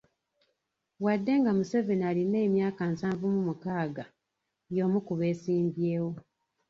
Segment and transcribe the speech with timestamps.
[1.03, 4.03] Wadde nga Museveni alina emyaka nsavu mu mukaaga,
[4.75, 6.11] y'omu ku beesimbyewo.